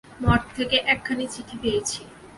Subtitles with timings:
[0.23, 2.01] মঠ থেকে একখানি চিঠি পেয়েছি।